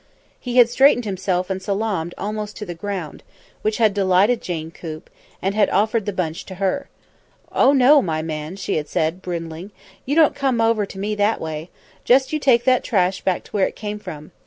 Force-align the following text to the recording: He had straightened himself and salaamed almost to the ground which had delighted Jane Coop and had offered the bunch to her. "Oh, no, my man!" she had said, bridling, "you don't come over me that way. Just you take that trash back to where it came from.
He 0.39 0.55
had 0.57 0.67
straightened 0.67 1.05
himself 1.05 1.51
and 1.51 1.61
salaamed 1.61 2.15
almost 2.17 2.57
to 2.57 2.65
the 2.65 2.73
ground 2.73 3.21
which 3.61 3.77
had 3.77 3.93
delighted 3.93 4.41
Jane 4.41 4.71
Coop 4.71 5.11
and 5.43 5.53
had 5.53 5.69
offered 5.69 6.07
the 6.07 6.11
bunch 6.11 6.43
to 6.47 6.55
her. 6.55 6.89
"Oh, 7.51 7.71
no, 7.71 8.01
my 8.01 8.23
man!" 8.23 8.55
she 8.55 8.77
had 8.77 8.87
said, 8.87 9.21
bridling, 9.21 9.69
"you 10.03 10.15
don't 10.15 10.33
come 10.33 10.59
over 10.59 10.87
me 10.95 11.13
that 11.13 11.39
way. 11.39 11.69
Just 12.03 12.33
you 12.33 12.39
take 12.39 12.63
that 12.63 12.83
trash 12.83 13.21
back 13.21 13.43
to 13.43 13.51
where 13.51 13.67
it 13.67 13.75
came 13.75 13.99
from. 13.99 14.31